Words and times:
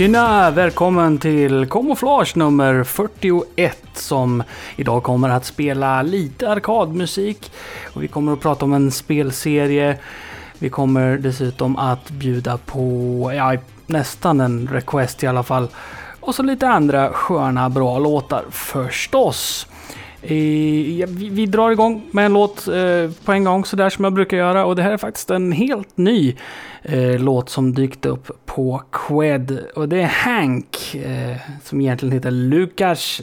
Tjena! 0.00 0.50
Välkommen 0.50 1.18
till 1.18 1.68
Camouflage 1.70 2.36
nummer 2.36 2.84
41 2.84 3.78
som 3.94 4.42
idag 4.76 5.02
kommer 5.02 5.28
att 5.28 5.44
spela 5.44 6.02
lite 6.02 6.48
arkadmusik. 6.48 7.52
Och 7.94 8.02
vi 8.02 8.08
kommer 8.08 8.32
att 8.32 8.40
prata 8.40 8.64
om 8.64 8.72
en 8.72 8.90
spelserie. 8.90 9.98
Vi 10.58 10.70
kommer 10.70 11.18
dessutom 11.18 11.76
att 11.76 12.10
bjuda 12.10 12.58
på 12.58 13.32
ja, 13.36 13.56
nästan 13.86 14.40
en 14.40 14.68
request 14.72 15.22
i 15.22 15.26
alla 15.26 15.42
fall. 15.42 15.68
Och 16.20 16.34
så 16.34 16.42
lite 16.42 16.68
andra 16.68 17.12
sköna 17.12 17.70
bra 17.70 17.98
låtar 17.98 18.44
förstås. 18.50 19.66
Eh, 20.22 21.06
vi, 21.08 21.28
vi, 21.32 21.46
drar 21.46 21.70
igång 21.70 22.02
med 22.10 22.26
en 22.26 22.32
låt 22.32 22.68
eh, 22.68 23.10
på 23.24 23.32
en 23.32 23.44
gång 23.44 23.64
sådär 23.64 23.90
som 23.90 24.04
jag 24.04 24.12
brukar 24.12 24.36
göra. 24.36 24.66
Och 24.66 24.76
det 24.76 24.82
här 24.82 24.92
är 24.92 24.96
faktiskt 24.96 25.30
en 25.30 25.52
helt 25.52 25.96
ny 25.96 26.36
eh, 26.82 27.18
låt 27.18 27.50
som 27.50 27.74
dykt 27.74 28.06
upp 28.06 28.30
på 28.46 28.82
Qued. 28.92 29.58
Och 29.74 29.88
det 29.88 30.02
är 30.02 30.06
Hank 30.06 30.94
eh, 30.94 31.36
som 31.64 31.80
egentligen 31.80 32.12
heter 32.12 32.30
Lukas 32.30 33.20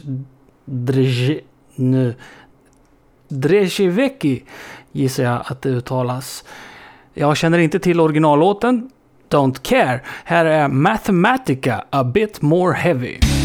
Drezjevecki 3.27 4.43
gissar 4.91 5.23
jag 5.23 5.41
att 5.45 5.61
det 5.61 5.69
uttalas. 5.69 6.43
Jag 7.13 7.37
känner 7.37 7.57
inte 7.57 7.79
till 7.79 7.99
originallåten. 7.99 8.89
Don't 9.29 9.61
care. 9.61 10.01
Här 10.23 10.45
är 10.45 10.67
Mathematica 10.67 11.83
A 11.89 12.03
Bit 12.03 12.41
More 12.41 12.75
Heavy. 12.75 13.36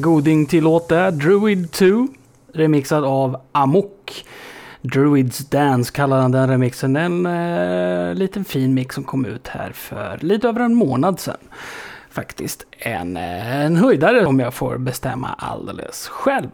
En 0.00 0.02
goding 0.02 0.46
till 0.46 0.64
låt 0.64 0.88
där. 0.88 1.10
Druid 1.10 1.72
2. 1.72 2.08
Remixad 2.52 3.04
av 3.04 3.40
Amok. 3.52 4.24
Druids 4.80 5.38
Dance 5.38 5.92
kallar 5.92 6.20
han 6.20 6.32
den 6.32 6.48
remixen. 6.48 6.96
En 6.96 7.26
eh, 7.26 8.14
liten 8.14 8.44
fin 8.44 8.74
mix 8.74 8.94
som 8.94 9.04
kom 9.04 9.26
ut 9.26 9.48
här 9.48 9.72
för 9.72 10.18
lite 10.20 10.48
över 10.48 10.60
en 10.60 10.74
månad 10.74 11.20
sedan. 11.20 11.36
Faktiskt 12.10 12.66
en, 12.78 13.16
eh, 13.16 13.64
en 13.64 13.76
höjdare 13.76 14.26
om 14.26 14.40
jag 14.40 14.54
får 14.54 14.78
bestämma 14.78 15.28
alldeles 15.38 16.08
själv. 16.08 16.50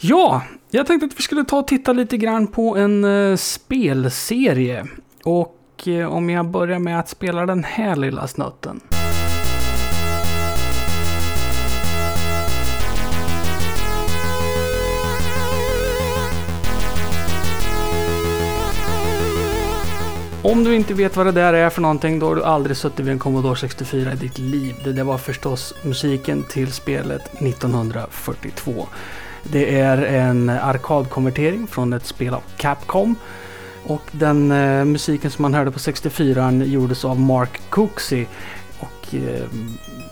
Ja, 0.00 0.42
jag 0.70 0.86
tänkte 0.86 1.06
att 1.06 1.18
vi 1.18 1.22
skulle 1.22 1.44
ta 1.44 1.58
och 1.58 1.68
titta 1.68 1.92
lite 1.92 2.16
grann 2.16 2.46
på 2.46 2.76
en 2.76 3.04
eh, 3.04 3.36
spelserie. 3.36 4.86
Och 5.24 5.88
eh, 5.88 6.12
om 6.12 6.30
jag 6.30 6.46
börjar 6.46 6.78
med 6.78 6.98
att 6.98 7.08
spela 7.08 7.46
den 7.46 7.64
här 7.64 7.96
lilla 7.96 8.26
snutten. 8.26 8.80
Om 20.46 20.64
du 20.64 20.74
inte 20.74 20.94
vet 20.94 21.16
vad 21.16 21.26
det 21.26 21.32
där 21.32 21.52
är 21.52 21.70
för 21.70 21.82
någonting, 21.82 22.18
då 22.18 22.26
har 22.26 22.36
du 22.36 22.44
aldrig 22.44 22.76
suttit 22.76 23.00
vid 23.00 23.12
en 23.12 23.18
Commodore 23.18 23.56
64 23.56 24.12
i 24.12 24.16
ditt 24.16 24.38
liv. 24.38 24.74
Det 24.84 24.92
där 24.92 25.04
var 25.04 25.18
förstås 25.18 25.74
musiken 25.82 26.42
till 26.42 26.72
spelet 26.72 27.22
1942. 27.40 28.86
Det 29.42 29.80
är 29.80 29.98
en 30.02 30.48
arkadkonvertering 30.48 31.66
från 31.66 31.92
ett 31.92 32.06
spel 32.06 32.34
av 32.34 32.42
Capcom. 32.56 33.14
Och 33.86 34.02
den 34.12 34.52
eh, 34.52 34.84
musiken 34.84 35.30
som 35.30 35.42
man 35.42 35.54
hörde 35.54 35.70
på 35.70 35.78
64 35.78 36.52
gjordes 36.52 37.04
av 37.04 37.20
Mark 37.20 37.60
Cooksey. 37.70 38.26
Och 39.06 39.14
eh, 39.14 39.44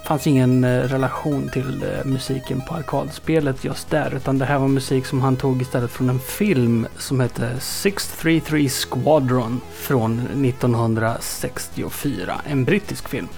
fanns 0.05 0.27
ingen 0.27 0.65
eh, 0.65 0.83
relation 0.83 1.49
till 1.49 1.83
eh, 1.83 2.05
musiken 2.05 2.61
på 2.61 2.75
arkadspelet 2.75 3.65
just 3.65 3.91
där. 3.91 4.15
Utan 4.17 4.39
det 4.39 4.45
här 4.45 4.59
var 4.59 4.69
musik 4.69 5.07
som 5.07 5.21
han 5.21 5.37
tog 5.37 5.63
istället 5.63 5.91
från 5.91 6.09
en 6.09 6.19
film 6.19 6.87
som 6.99 7.21
hette 7.21 7.61
633 7.61 8.69
Squadron 8.69 9.61
från 9.73 10.21
1964. 10.45 12.41
En 12.47 12.65
brittisk 12.65 13.09
film. 13.09 13.29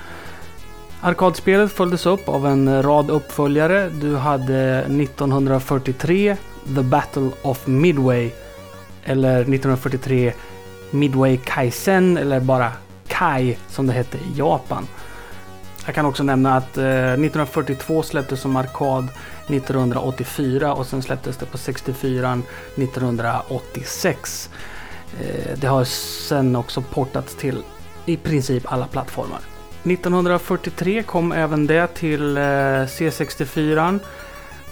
Arkadspelet 1.00 1.73
följdes 1.73 2.07
upp 2.07 2.28
av 2.28 2.47
en 2.47 2.83
rad 2.83 3.11
uppföljare. 3.11 3.88
Du 3.88 4.16
hade 4.16 4.78
1943 4.78 6.37
The 6.75 6.83
Battle 6.83 7.31
of 7.42 7.66
Midway. 7.66 8.31
Eller 9.04 9.40
1943 9.40 10.33
Midway 10.90 11.37
Kaizen 11.45 12.16
eller 12.16 12.40
bara 12.40 12.73
Kai 13.09 13.57
som 13.69 13.87
det 13.87 13.92
hette 13.92 14.19
i 14.19 14.38
Japan. 14.38 14.87
Jag 15.87 15.95
kan 15.95 16.07
också 16.07 16.23
nämna 16.23 16.57
att 16.57 16.78
eh, 16.78 16.85
1942 16.85 18.02
släpptes 18.02 18.40
som 18.40 18.57
arkad 18.57 19.09
1984 19.47 20.75
och 20.75 20.87
sen 20.87 21.02
släpptes 21.02 21.37
det 21.37 21.47
på 21.47 21.59
64 21.59 22.43
1986. 22.76 24.50
Eh, 25.21 25.59
det 25.59 25.66
har 25.66 25.85
sen 25.85 26.57
också 26.57 26.83
portats 26.83 27.35
till 27.35 27.62
i 28.07 28.16
princip 28.16 28.73
alla 28.73 28.87
plattformar. 28.87 29.40
1943 29.83 31.02
kom 31.02 31.33
även 31.33 31.66
det 31.66 31.87
till 31.87 32.37
eh, 32.37 32.40
C64. 32.40 33.99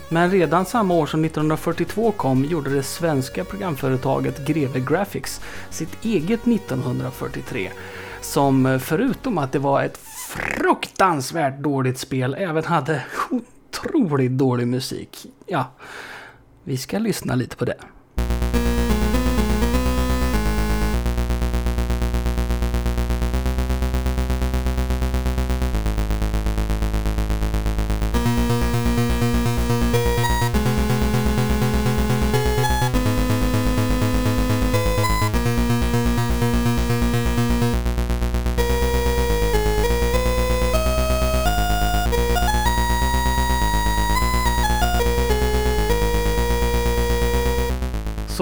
Men 0.08 0.30
redan 0.30 0.66
samma 0.66 0.94
år 0.94 1.06
som 1.06 1.24
1942 1.24 2.12
kom 2.12 2.44
gjorde 2.44 2.70
det 2.70 2.82
svenska 2.82 3.44
programföretaget 3.44 4.46
Greve 4.46 4.80
Graphics 4.80 5.40
sitt 5.70 6.04
eget 6.04 6.46
1943. 6.46 7.70
Som 8.20 8.66
eh, 8.66 8.78
förutom 8.78 9.38
att 9.38 9.52
det 9.52 9.58
var 9.58 9.82
ett 9.82 9.98
fruktansvärt 10.34 11.58
dåligt 11.58 11.98
spel 11.98 12.34
även 12.38 12.64
hade 12.64 13.04
otroligt 13.30 14.32
dålig 14.32 14.68
musik. 14.68 15.26
Ja, 15.46 15.70
vi 16.64 16.76
ska 16.76 16.98
lyssna 16.98 17.34
lite 17.34 17.56
på 17.56 17.64
det. 17.64 17.76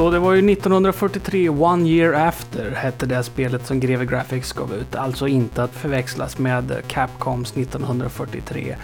Så 0.02 0.10
det 0.10 0.18
var 0.18 0.32
ju 0.32 0.52
1943, 0.52 1.48
One 1.48 1.88
Year 1.88 2.28
After, 2.28 2.70
hette 2.70 3.06
det 3.06 3.22
spelet 3.22 3.66
som 3.66 3.80
Greve 3.80 4.04
Graphics 4.04 4.52
gav 4.52 4.74
ut. 4.74 4.94
Alltså 4.94 5.28
inte 5.28 5.62
att 5.62 5.74
förväxlas 5.74 6.38
med 6.38 6.82
Capcoms 6.86 7.56
1943, 7.56 8.76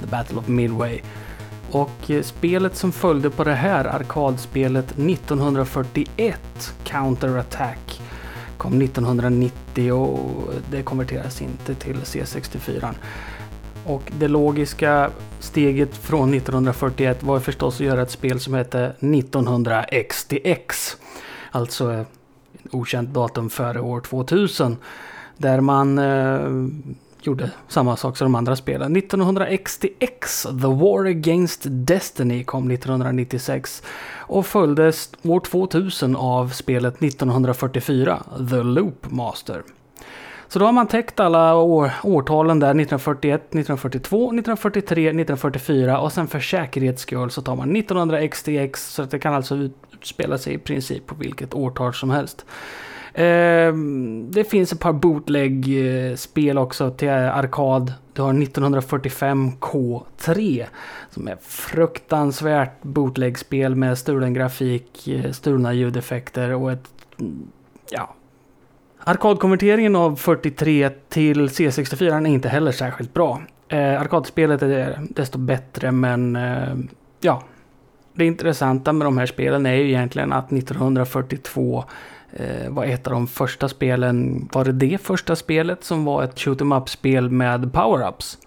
The 0.00 0.06
Battle 0.06 0.38
of 0.38 0.48
Midway. 0.48 1.00
Och 1.70 2.10
eh, 2.10 2.22
spelet 2.22 2.76
som 2.76 2.92
följde 2.92 3.30
på 3.30 3.44
det 3.44 3.54
här 3.54 3.84
arkadspelet 3.84 4.90
1941, 4.98 6.74
Counter 6.84 7.38
Attack, 7.38 8.00
kom 8.58 8.82
1990 8.82 9.92
och 9.92 10.52
det 10.70 10.82
konverteras 10.82 11.42
inte 11.42 11.74
till 11.74 11.96
C64. 11.96 12.94
Och 13.86 14.12
det 14.18 14.28
logiska 14.28 15.10
steget 15.40 15.96
från 15.96 16.34
1941 16.34 17.22
var 17.22 17.40
förstås 17.40 17.74
att 17.74 17.86
göra 17.86 18.02
ett 18.02 18.10
spel 18.10 18.40
som 18.40 18.54
hette 18.54 18.92
19XTX. 19.00 20.96
Alltså 21.50 21.92
eh, 21.92 22.00
ett 22.00 22.06
okänt 22.70 23.08
datum 23.08 23.50
före 23.50 23.80
år 23.80 24.00
2000. 24.00 24.76
Där 25.36 25.60
man 25.60 25.98
eh, 25.98 26.40
gjorde 27.22 27.50
samma 27.68 27.96
sak 27.96 28.16
som 28.16 28.24
de 28.24 28.34
andra 28.34 28.56
spelen. 28.56 28.96
19XTX, 28.96 30.42
The 30.42 30.84
War 30.84 31.04
Against 31.04 31.60
Destiny, 31.64 32.44
kom 32.44 32.70
1996 32.70 33.82
och 34.16 34.46
följdes 34.46 35.10
år 35.22 35.40
2000 35.40 36.16
av 36.16 36.48
spelet 36.48 37.02
1944, 37.02 38.22
The 38.50 38.62
Loop 38.62 39.10
Master. 39.10 39.62
Så 40.54 40.60
då 40.60 40.66
har 40.66 40.72
man 40.72 40.86
täckt 40.86 41.20
alla 41.20 41.54
år, 41.54 41.90
årtalen 42.02 42.60
där 42.60 42.66
1941, 42.66 43.40
1942, 43.40 44.16
1943, 44.16 45.02
1944 45.08 46.00
och 46.00 46.12
sen 46.12 46.26
för 46.26 46.40
säkerhets 46.40 47.02
skull 47.02 47.30
så 47.30 47.42
tar 47.42 47.56
man 47.56 47.76
1900 47.76 48.28
XTX 48.28 48.92
så 48.94 49.02
att 49.02 49.10
det 49.10 49.18
kan 49.18 49.34
alltså 49.34 49.56
utspela 49.92 50.38
sig 50.38 50.54
i 50.54 50.58
princip 50.58 51.06
på 51.06 51.14
vilket 51.14 51.54
årtal 51.54 51.94
som 51.94 52.10
helst. 52.10 52.46
Eh, 53.14 53.74
det 54.28 54.44
finns 54.50 54.72
ett 54.72 54.80
par 54.80 54.92
bootleg-spel 54.92 56.56
eh, 56.56 56.62
också 56.62 56.90
till 56.90 57.08
eh, 57.08 57.36
arkad. 57.36 57.92
Du 58.12 58.22
har 58.22 58.42
1945 58.42 59.52
K3 59.60 60.64
som 61.10 61.28
är 61.28 61.36
fruktansvärt 61.42 62.82
bootleg-spel 62.82 63.74
med 63.74 63.98
stulen 63.98 64.34
grafik, 64.34 65.08
eh, 65.08 65.32
stulna 65.32 65.72
ljudeffekter 65.72 66.54
och 66.54 66.72
ett 66.72 66.88
mm, 67.18 67.48
ja, 67.90 68.14
Arkadkonverteringen 69.06 69.96
av 69.96 70.16
43 70.16 70.90
till 71.08 71.48
C64 71.48 72.16
är 72.16 72.26
inte 72.26 72.48
heller 72.48 72.72
särskilt 72.72 73.14
bra. 73.14 73.42
Eh, 73.68 74.00
arkadspelet 74.00 74.62
är 74.62 74.98
desto 75.10 75.38
bättre 75.38 75.92
men 75.92 76.36
eh, 76.36 76.74
ja. 77.20 77.42
Det 78.16 78.24
intressanta 78.24 78.92
med 78.92 79.06
de 79.06 79.18
här 79.18 79.26
spelen 79.26 79.66
är 79.66 79.74
ju 79.74 79.88
egentligen 79.88 80.32
att 80.32 80.52
1942 80.52 81.84
eh, 82.32 82.70
var 82.70 82.84
ett 82.84 83.06
av 83.06 83.12
de 83.12 83.26
första 83.26 83.68
spelen, 83.68 84.48
var 84.52 84.64
det 84.64 84.72
det 84.72 85.00
första 85.00 85.36
spelet 85.36 85.84
som 85.84 86.04
var 86.04 86.22
ett 86.22 86.40
shoot 86.40 86.60
em 86.60 86.72
up-spel 86.72 87.30
med 87.30 87.72
power-ups? 87.72 88.38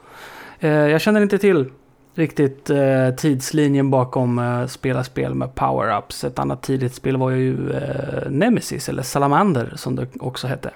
Eh, 0.59 0.71
jag 0.71 1.01
känner 1.01 1.21
inte 1.21 1.37
till 1.37 1.71
riktigt 2.17 2.69
eh, 2.69 3.09
tidslinjen 3.17 3.89
bakom 3.89 4.39
eh, 4.39 4.67
spela 4.67 5.03
spel 5.03 5.33
med 5.33 5.49
power-ups. 5.55 6.27
Ett 6.27 6.39
annat 6.39 6.61
tidigt 6.61 6.93
spel 6.93 7.17
var 7.17 7.29
ju 7.29 7.71
eh, 7.71 8.29
Nemesis, 8.29 8.89
eller 8.89 9.03
Salamander 9.03 9.73
som 9.75 9.95
det 9.95 10.07
också 10.19 10.47
hette. 10.47 10.71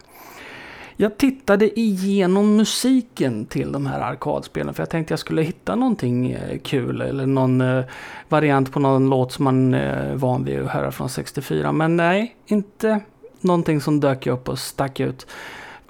Jag 0.95 1.17
tittade 1.17 1.79
igenom 1.79 2.55
musiken 2.55 3.45
till 3.45 3.71
de 3.71 3.85
här 3.85 3.99
arkadspelen 3.99 4.73
för 4.73 4.81
jag 4.81 4.89
tänkte 4.89 5.11
jag 5.11 5.19
skulle 5.19 5.41
hitta 5.41 5.75
någonting 5.75 6.31
eh, 6.31 6.59
kul 6.59 7.01
eller 7.01 7.25
någon 7.25 7.61
eh, 7.61 7.83
variant 8.29 8.71
på 8.71 8.79
någon 8.79 9.09
låt 9.09 9.31
som 9.31 9.45
man 9.45 9.73
eh, 9.73 9.81
är 9.81 10.15
van 10.15 10.43
vid 10.43 10.59
att 10.59 10.69
höra 10.69 10.91
från 10.91 11.09
64. 11.09 11.71
Men 11.71 11.97
nej, 11.97 12.35
inte 12.45 12.99
någonting 13.39 13.81
som 13.81 13.99
dök 13.99 14.27
upp 14.27 14.49
och 14.49 14.59
stack 14.59 14.99
ut. 14.99 15.27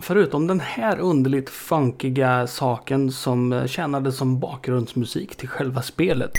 Förutom 0.01 0.47
den 0.47 0.59
här 0.59 0.99
underligt 0.99 1.49
funkiga 1.49 2.47
saken 2.47 3.11
som 3.11 3.53
eh, 3.53 3.65
tjänade 3.65 4.11
som 4.11 4.39
bakgrundsmusik 4.39 5.35
till 5.35 5.49
själva 5.49 5.81
spelet. 5.81 6.31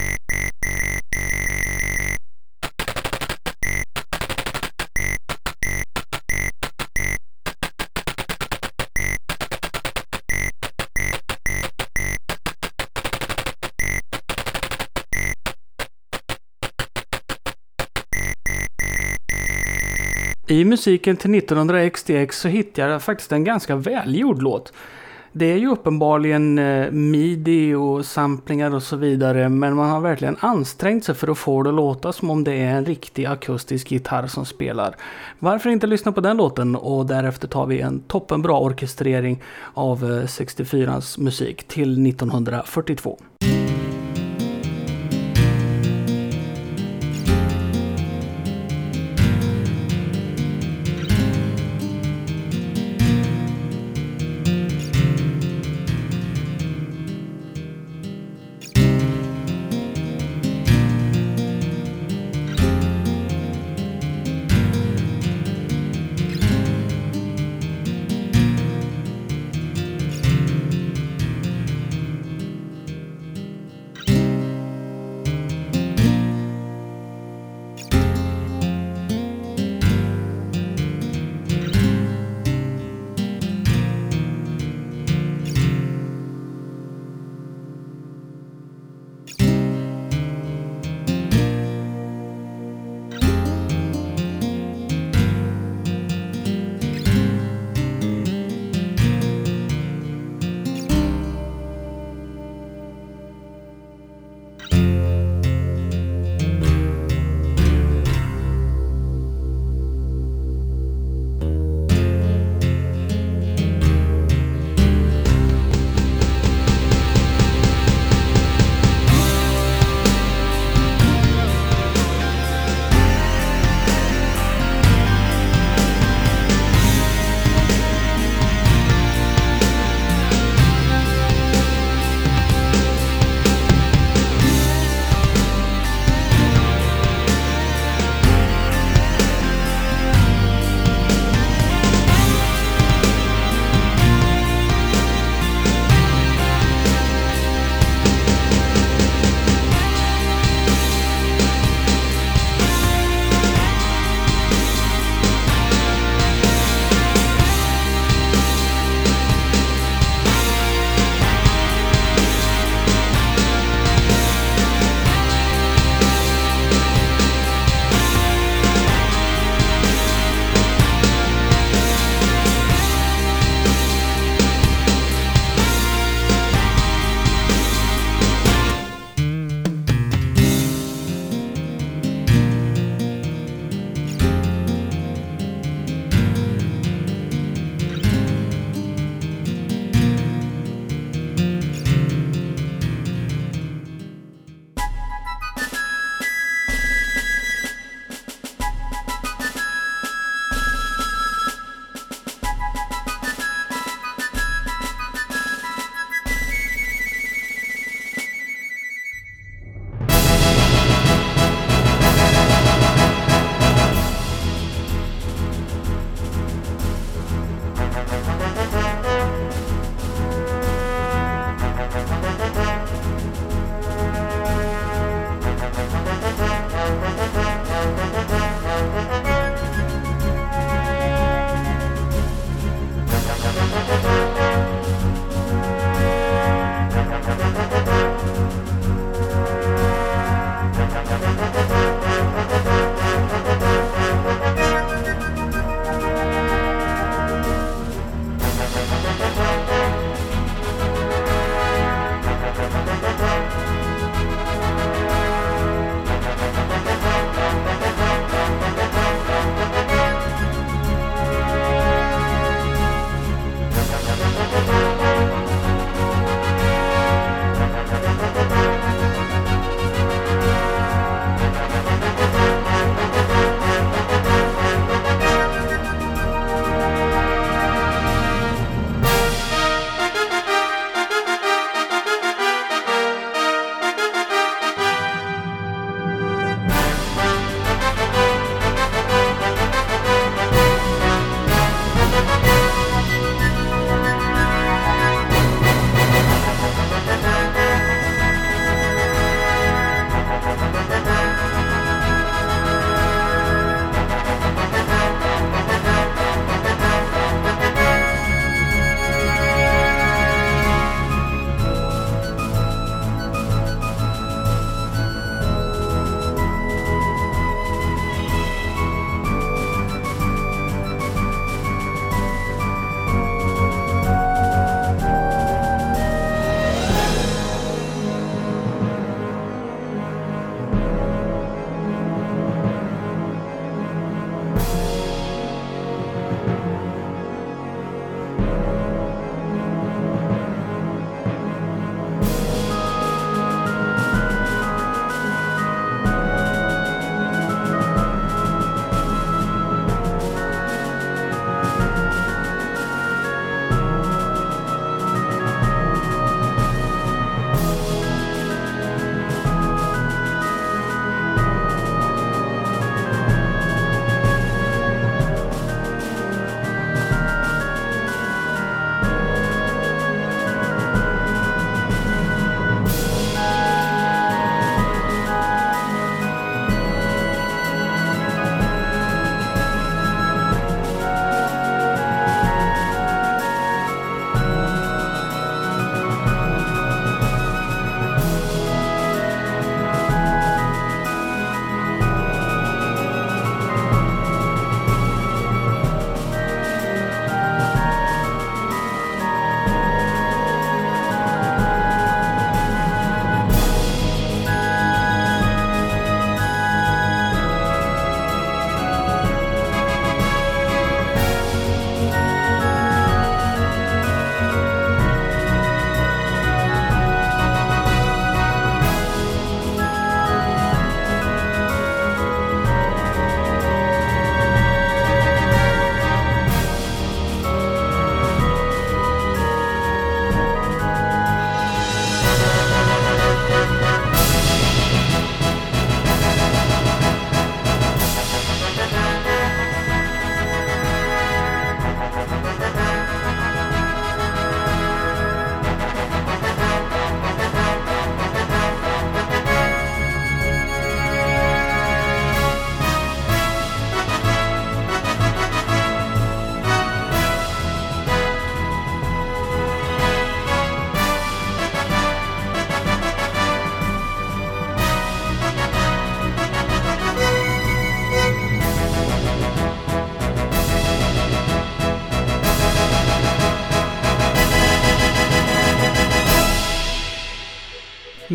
I 20.47 20.65
musiken 20.65 21.17
till 21.17 21.35
1900 21.35 21.91
XTX 21.91 22.41
så 22.41 22.49
hittade 22.49 22.93
jag 22.93 23.03
faktiskt 23.03 23.33
en 23.33 23.45
ganska 23.45 23.77
välgjord 23.77 24.43
låt. 24.43 24.73
Det 25.33 25.53
är 25.53 25.57
ju 25.57 25.71
uppenbarligen 25.71 26.59
eh, 26.59 26.91
midi 26.91 27.75
och 27.75 28.07
samplingar 28.07 28.75
och 28.75 28.83
så 28.83 28.97
vidare 28.97 29.49
men 29.49 29.77
man 29.77 29.91
har 29.91 30.01
verkligen 30.01 30.37
ansträngt 30.41 31.05
sig 31.05 31.15
för 31.15 31.29
att 31.29 31.39
få 31.39 31.63
det 31.63 31.71
att 31.71 31.77
låta 31.77 32.13
som 32.13 32.31
om 32.31 32.45
det 32.45 32.53
är 32.53 32.75
en 32.75 32.85
riktig 32.85 33.27
akustisk 33.27 33.91
gitarr 33.91 34.27
som 34.27 34.47
spelar. 34.47 34.97
Varför 35.39 35.71
inte 35.71 35.87
lyssna 35.87 36.13
på 36.13 36.21
den 36.21 36.37
låten 36.37 36.77
och 36.77 37.07
därefter 37.07 37.49
tar 37.49 37.67
vi 37.67 37.81
en 37.81 38.01
toppenbra 38.01 38.59
orkestrering 38.59 39.43
av 39.75 40.05
eh, 40.05 40.09
64ans 40.09 41.21
musik 41.21 41.69
till 41.69 42.07
1942. 42.07 43.19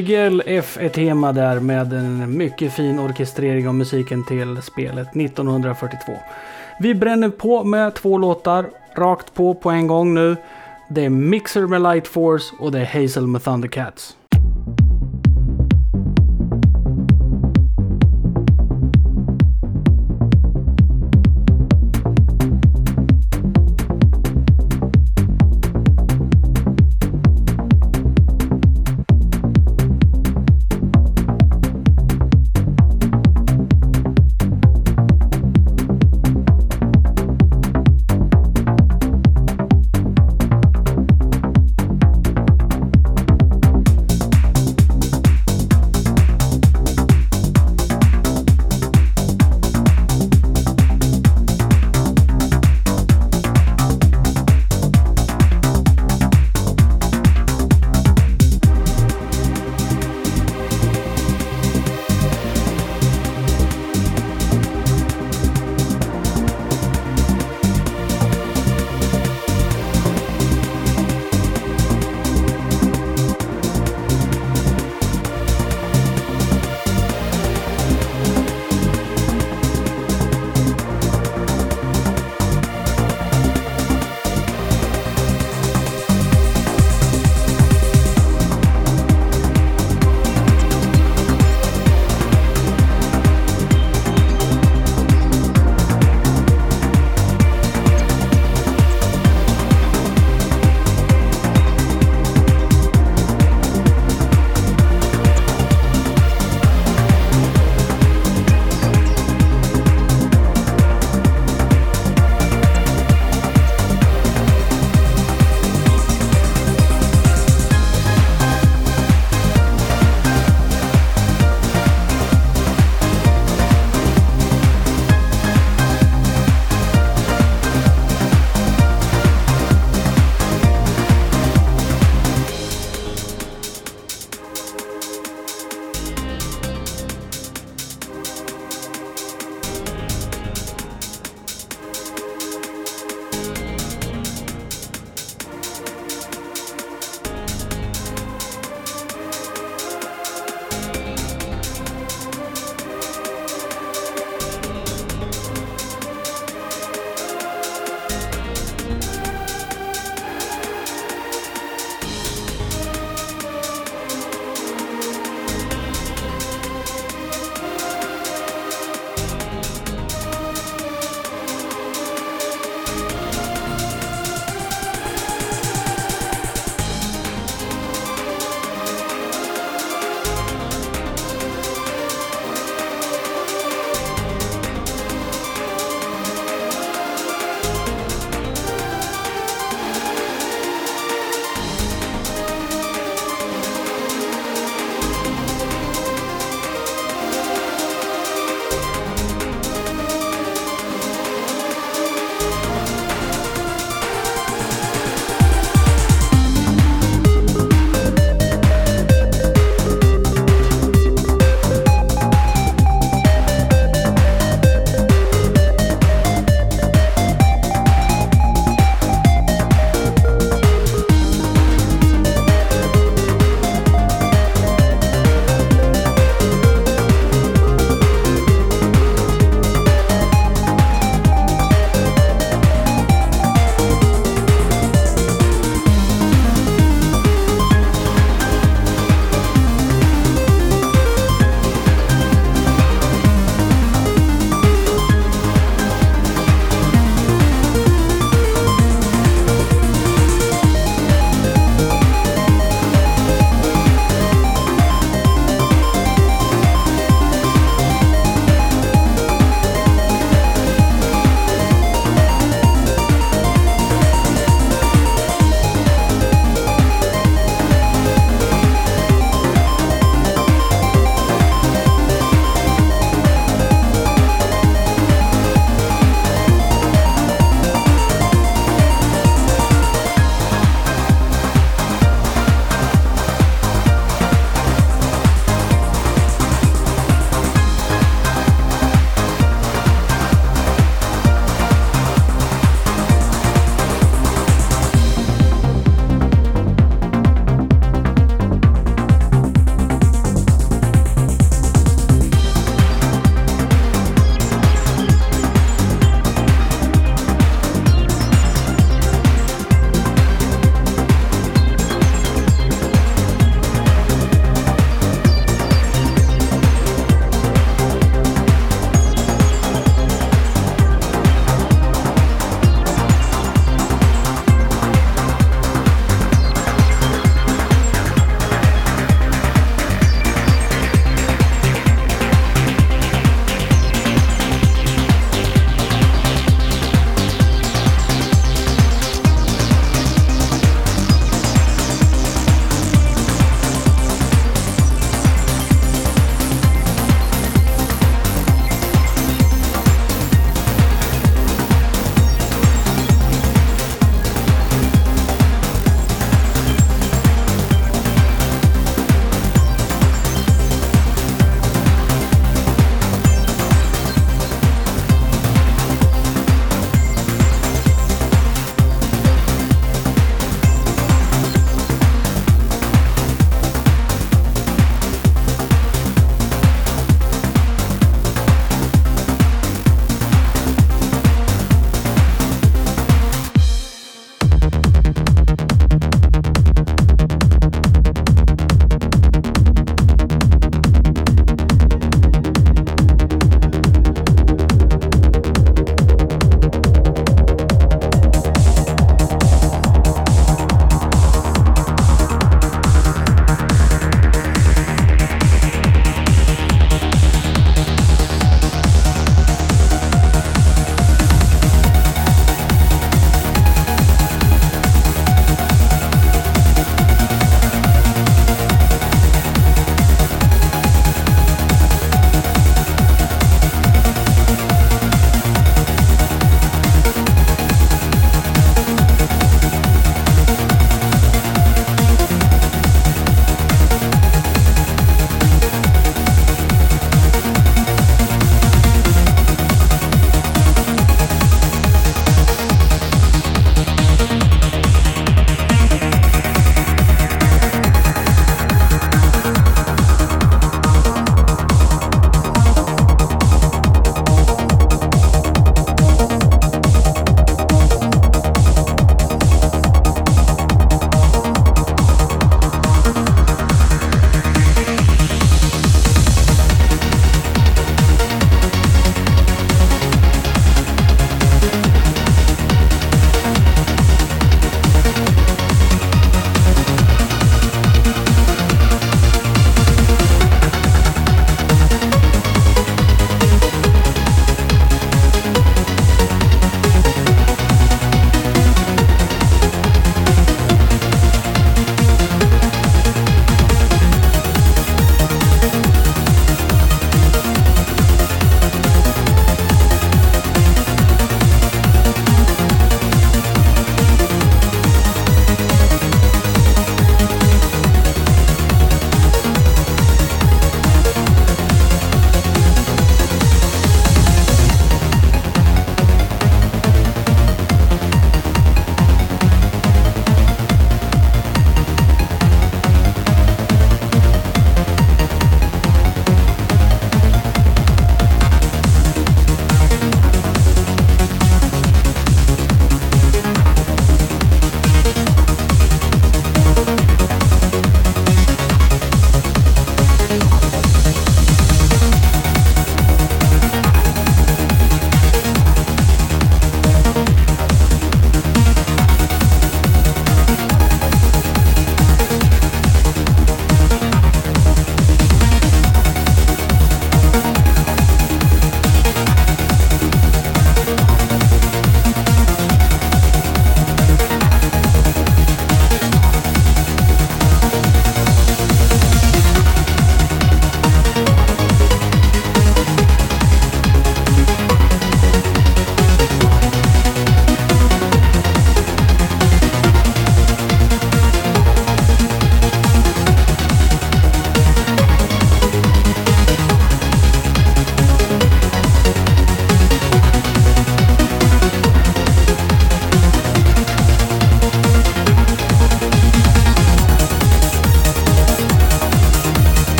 Miguel 0.00 0.42
F 0.46 0.78
är 0.80 0.88
tema 0.88 1.32
där 1.32 1.60
med 1.60 1.92
en 1.92 2.36
mycket 2.38 2.72
fin 2.72 2.98
orkestrering 2.98 3.68
av 3.68 3.74
musiken 3.74 4.24
till 4.24 4.62
spelet 4.62 5.16
1942. 5.16 6.12
Vi 6.80 6.94
bränner 6.94 7.28
på 7.28 7.64
med 7.64 7.94
två 7.94 8.18
låtar 8.18 8.70
rakt 8.96 9.34
på 9.34 9.54
på 9.54 9.70
en 9.70 9.86
gång 9.86 10.14
nu. 10.14 10.36
Det 10.88 11.04
är 11.04 11.10
Mixer 11.10 11.66
med 11.66 11.82
Light 11.82 12.08
Force 12.08 12.54
och 12.58 12.72
det 12.72 12.80
är 12.80 12.84
Hazel 12.84 13.26
med 13.26 13.44
Thundercats. 13.44 14.16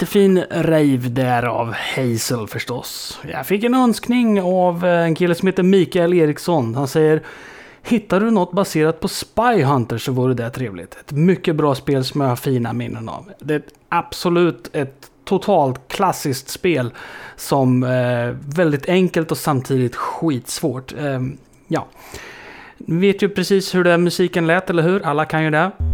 Lite 0.00 0.12
fin 0.12 0.44
rave 0.50 1.08
där 1.08 1.42
av 1.42 1.72
Hazel 1.72 2.46
förstås. 2.46 3.18
Jag 3.32 3.46
fick 3.46 3.64
en 3.64 3.74
önskning 3.74 4.42
av 4.42 4.86
eh, 4.86 5.02
en 5.02 5.14
kille 5.14 5.34
som 5.34 5.46
heter 5.46 5.62
Mikael 5.62 6.14
Eriksson. 6.14 6.74
Han 6.74 6.88
säger 6.88 7.22
Hittar 7.82 8.20
du 8.20 8.30
något 8.30 8.52
baserat 8.52 9.00
på 9.00 9.08
Spy 9.08 9.62
Hunter 9.62 9.98
så 9.98 10.12
vore 10.12 10.34
det 10.34 10.50
trevligt. 10.50 10.94
Ett 10.94 11.12
mycket 11.12 11.56
bra 11.56 11.74
spel 11.74 12.04
som 12.04 12.20
jag 12.20 12.28
har 12.28 12.36
fina 12.36 12.72
minnen 12.72 13.08
av. 13.08 13.30
Det 13.38 13.54
är 13.54 13.62
absolut 13.88 14.70
ett 14.72 15.10
totalt 15.24 15.88
klassiskt 15.88 16.48
spel 16.48 16.90
som 17.36 17.82
är 17.82 18.28
eh, 18.28 18.36
väldigt 18.56 18.88
enkelt 18.88 19.30
och 19.30 19.38
samtidigt 19.38 19.96
skitsvårt. 19.96 20.92
Eh, 20.98 21.20
ja, 21.68 21.88
ni 22.78 23.00
vet 23.00 23.22
ju 23.22 23.28
precis 23.28 23.74
hur 23.74 23.84
den 23.84 24.04
musiken 24.04 24.46
lät, 24.46 24.70
eller 24.70 24.82
hur? 24.82 25.06
Alla 25.06 25.24
kan 25.24 25.44
ju 25.44 25.50
det. 25.50 25.70
Det 25.78 25.89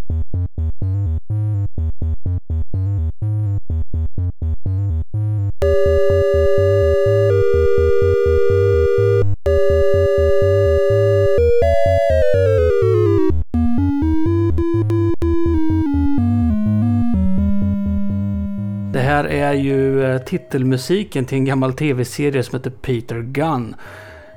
titelmusiken 20.26 21.24
till 21.24 21.38
en 21.38 21.44
gammal 21.44 21.72
tv-serie 21.72 22.42
som 22.42 22.58
heter 22.58 22.70
Peter 22.70 23.20
Gunn. 23.20 23.74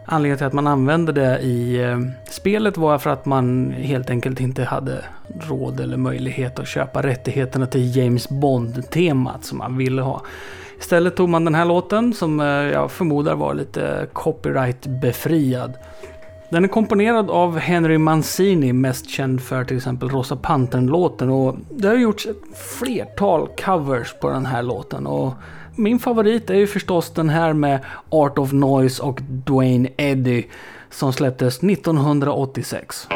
Anledningen 0.05 0.37
till 0.37 0.47
att 0.47 0.53
man 0.53 0.67
använde 0.67 1.11
det 1.11 1.39
i 1.39 1.81
eh, 1.83 1.99
spelet 2.29 2.77
var 2.77 2.97
för 2.97 3.09
att 3.09 3.25
man 3.25 3.71
helt 3.71 4.09
enkelt 4.09 4.39
inte 4.39 4.63
hade 4.63 5.05
råd 5.49 5.79
eller 5.79 5.97
möjlighet 5.97 6.59
att 6.59 6.67
köpa 6.67 7.03
rättigheterna 7.03 7.65
till 7.65 7.97
James 7.97 8.29
Bond-temat 8.29 9.45
som 9.45 9.57
man 9.57 9.77
ville 9.77 10.01
ha. 10.01 10.21
Istället 10.79 11.15
tog 11.15 11.29
man 11.29 11.45
den 11.45 11.55
här 11.55 11.65
låten 11.65 12.13
som 12.13 12.39
eh, 12.39 12.45
jag 12.47 12.91
förmodar 12.91 13.35
var 13.35 13.53
lite 13.53 14.07
copyright-befriad. 14.13 15.73
Den 16.49 16.63
är 16.63 16.67
komponerad 16.67 17.29
av 17.29 17.57
Henry 17.57 17.97
Mancini, 17.97 18.73
mest 18.73 19.09
känd 19.09 19.41
för 19.41 19.63
till 19.63 19.77
exempel 19.77 20.09
Rosa 20.09 20.35
Pantern-låten. 20.35 21.29
Och 21.29 21.55
det 21.69 21.87
har 21.87 21.95
gjorts 21.95 22.25
ett 22.25 22.57
flertal 22.79 23.47
covers 23.65 24.13
på 24.21 24.29
den 24.29 24.45
här 24.45 24.63
låten. 24.63 25.07
Och 25.07 25.33
min 25.79 25.99
favorit 25.99 26.49
är 26.49 26.55
ju 26.55 26.67
förstås 26.67 27.09
den 27.13 27.29
här 27.29 27.53
med 27.53 27.79
Art 28.09 28.37
of 28.37 28.51
Noise 28.51 29.03
och 29.03 29.21
Dwayne 29.21 29.89
Eddy 29.97 30.43
som 30.89 31.13
släpptes 31.13 31.63
1986. 31.63 33.07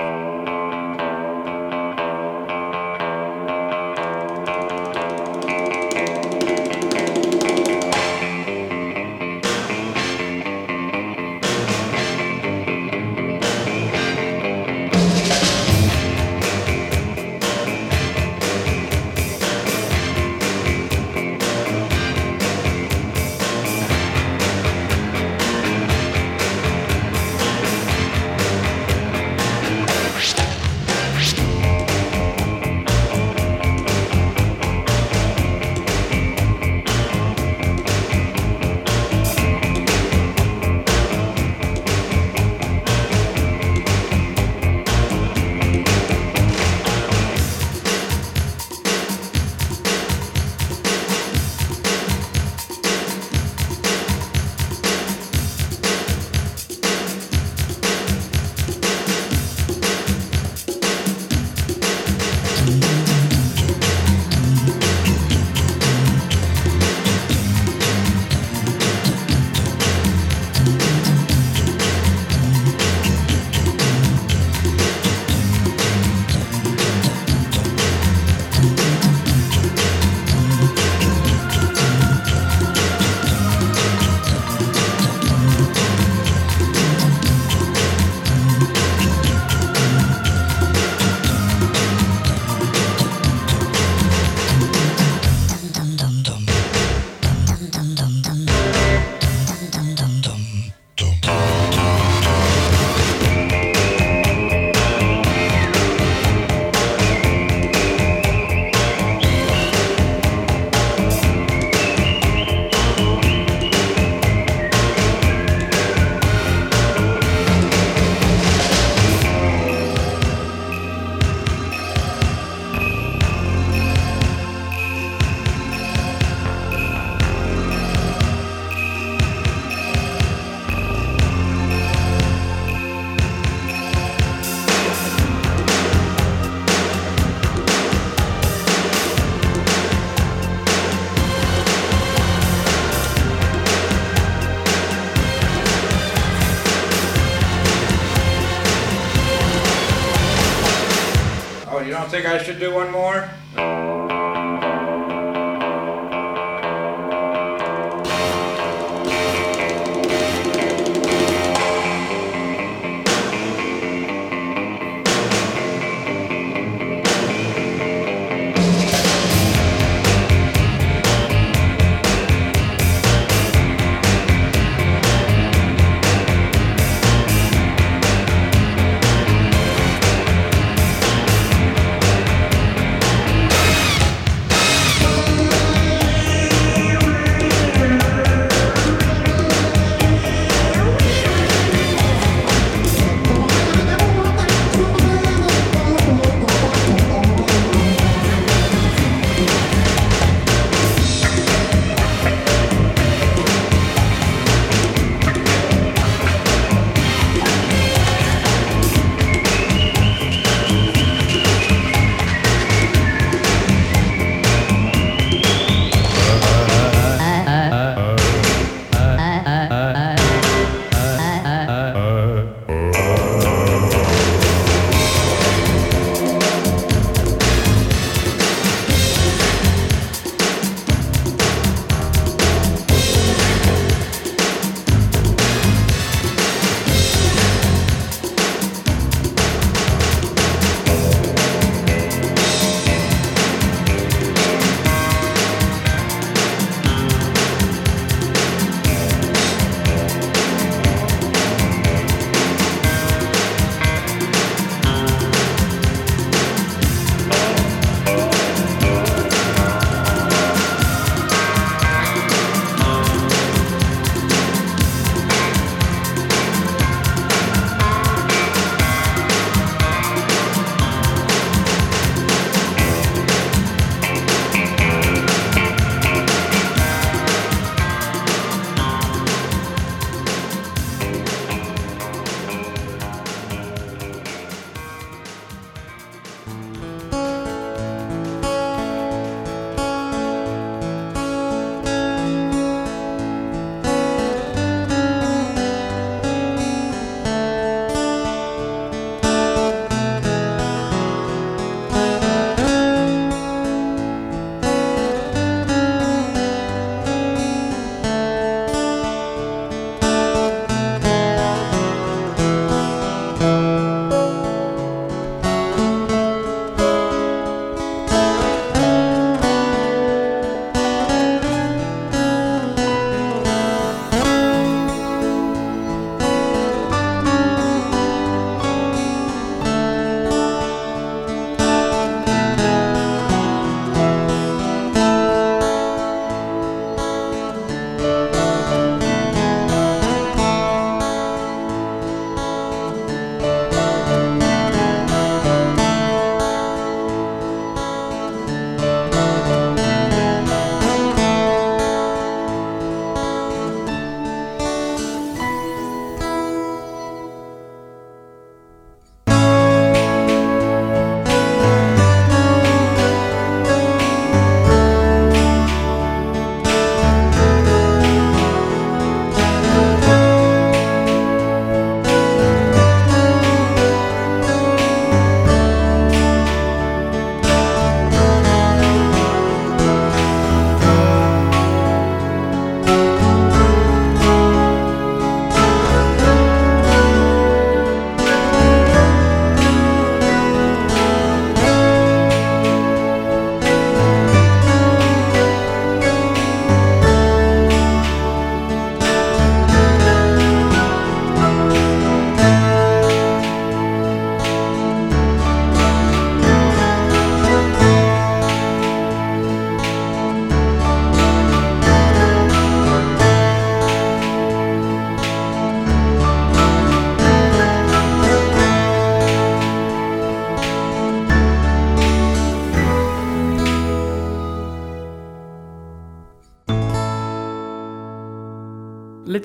Should 152.44 152.60
do 152.60 152.74
one 152.74 152.92
more? 152.92 153.03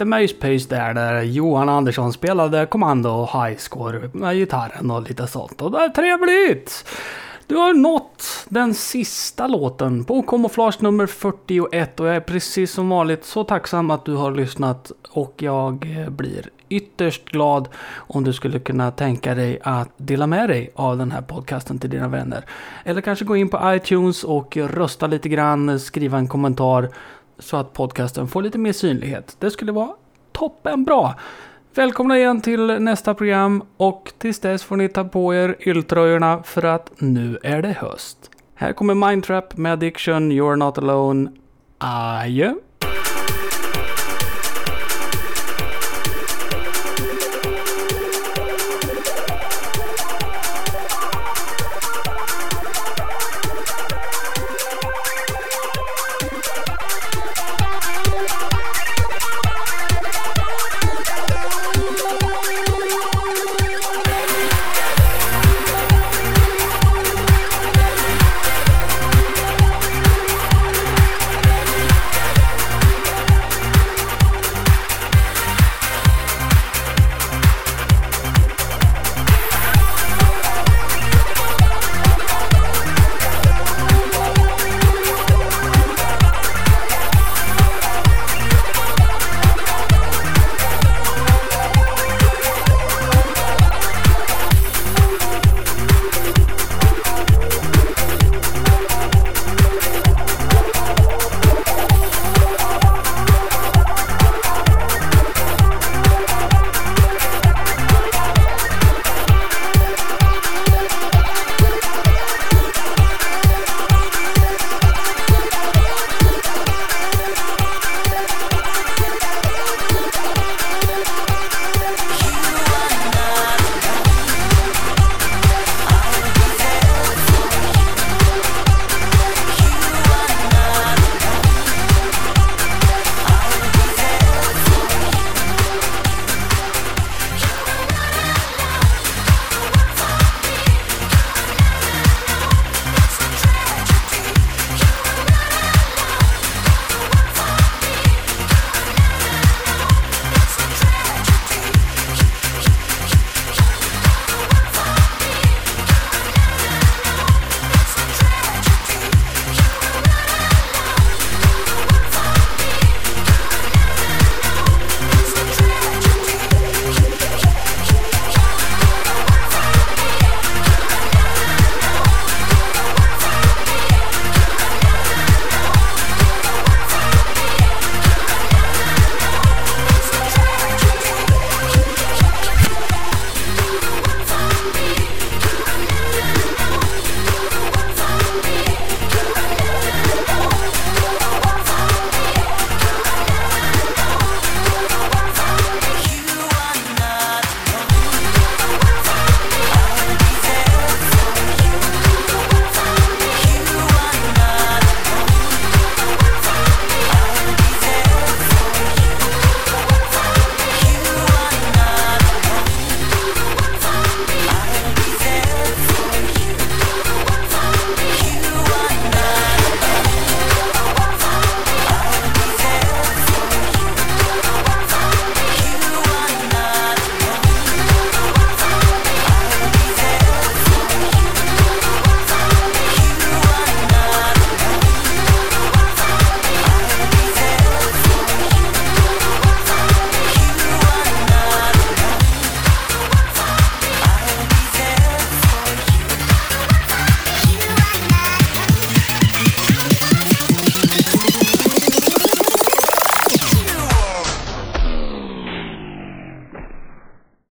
Lite 0.08 0.68
där, 0.68 0.94
där 0.94 1.22
Johan 1.22 1.68
Andersson 1.68 2.12
spelade 2.12 2.66
Kommando 2.66 3.28
Highscore 3.32 4.10
med 4.12 4.36
gitarren 4.36 4.90
och 4.90 5.02
lite 5.08 5.26
sånt. 5.26 5.62
Och 5.62 5.70
det 5.70 5.78
är 5.78 5.88
trevligt! 5.88 6.84
Du 7.46 7.56
har 7.56 7.74
nått 7.74 8.46
den 8.48 8.74
sista 8.74 9.46
låten 9.46 10.04
på 10.04 10.22
Camouflage 10.22 10.82
nummer 10.82 11.06
41 11.06 12.00
och 12.00 12.06
jag 12.06 12.16
är 12.16 12.20
precis 12.20 12.72
som 12.72 12.88
vanligt 12.88 13.24
så 13.24 13.44
tacksam 13.44 13.90
att 13.90 14.04
du 14.04 14.14
har 14.14 14.30
lyssnat 14.30 14.92
och 15.10 15.34
jag 15.42 15.96
eh, 16.00 16.10
blir 16.10 16.50
ytterst 16.68 17.24
glad 17.24 17.68
om 17.96 18.24
du 18.24 18.32
skulle 18.32 18.58
kunna 18.58 18.90
tänka 18.90 19.34
dig 19.34 19.58
att 19.62 19.88
dela 19.96 20.26
med 20.26 20.48
dig 20.48 20.70
av 20.74 20.98
den 20.98 21.12
här 21.12 21.22
podcasten 21.22 21.78
till 21.78 21.90
dina 21.90 22.08
vänner. 22.08 22.44
Eller 22.84 23.00
kanske 23.00 23.24
gå 23.24 23.36
in 23.36 23.48
på 23.48 23.60
iTunes 23.64 24.24
och 24.24 24.56
rösta 24.56 25.06
lite 25.06 25.28
grann, 25.28 25.80
skriva 25.80 26.18
en 26.18 26.28
kommentar 26.28 26.88
så 27.38 27.56
att 27.56 27.72
podcasten 27.72 28.28
får 28.28 28.42
lite 28.42 28.58
mer 28.58 28.72
synlighet. 28.72 29.36
Det 29.38 29.50
skulle 29.50 29.72
vara 29.72 29.90
toppen 30.32 30.84
bra. 30.84 31.14
Välkomna 31.74 32.18
igen 32.18 32.40
till 32.40 32.66
nästa 32.66 33.14
program 33.14 33.62
och 33.76 34.12
tills 34.18 34.40
dess 34.40 34.62
får 34.62 34.76
ni 34.76 34.88
ta 34.88 35.04
på 35.04 35.34
er 35.34 35.56
ylltröjorna 35.60 36.42
för 36.42 36.64
att 36.64 36.92
nu 36.98 37.38
är 37.42 37.62
det 37.62 37.72
höst. 37.72 38.30
Här 38.54 38.72
kommer 38.72 38.94
Mindtrap 38.94 39.56
med 39.56 39.72
Addiction, 39.72 40.32
You're 40.32 40.56
Not 40.56 40.78
Alone. 40.78 41.30
Adjö! 41.78 42.54